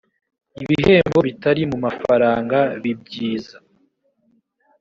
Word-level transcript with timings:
ibihembo 0.63 1.17
bitari 1.27 1.61
mu 1.71 1.77
mafaranga 1.85 2.57
bibyiza 2.83 3.55